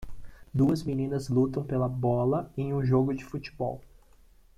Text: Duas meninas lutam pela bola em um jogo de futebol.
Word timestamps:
Duas 0.51 0.81
meninas 0.81 1.29
lutam 1.29 1.63
pela 1.63 1.87
bola 1.87 2.51
em 2.57 2.73
um 2.73 2.83
jogo 2.83 3.13
de 3.13 3.23
futebol. 3.23 3.79